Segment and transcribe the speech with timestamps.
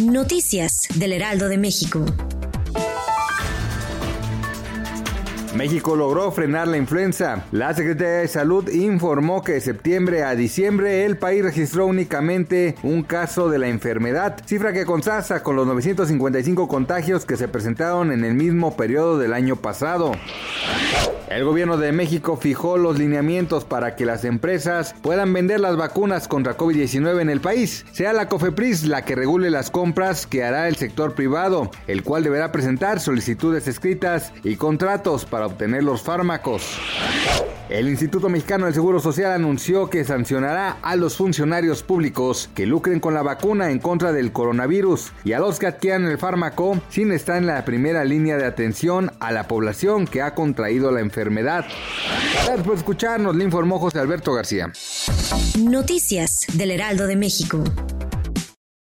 [0.00, 2.04] Noticias del Heraldo de México.
[5.54, 7.44] México logró frenar la influenza.
[7.50, 13.02] La Secretaría de Salud informó que de septiembre a diciembre el país registró únicamente un
[13.02, 18.24] caso de la enfermedad, cifra que contrasta con los 955 contagios que se presentaron en
[18.24, 20.12] el mismo periodo del año pasado.
[21.30, 26.26] El gobierno de México fijó los lineamientos para que las empresas puedan vender las vacunas
[26.26, 27.86] contra COVID-19 en el país.
[27.92, 32.24] Sea la COFEPRIS la que regule las compras que hará el sector privado, el cual
[32.24, 36.78] deberá presentar solicitudes escritas y contratos para obtener los fármacos.
[37.70, 42.98] El Instituto Mexicano del Seguro Social anunció que sancionará a los funcionarios públicos que lucren
[42.98, 47.12] con la vacuna en contra del coronavirus y a los que adquieran el fármaco sin
[47.12, 51.64] estar en la primera línea de atención a la población que ha contraído la enfermedad.
[52.44, 54.72] Gracias por escucharnos, le informó José Alberto García.
[55.60, 57.62] Noticias del Heraldo de México.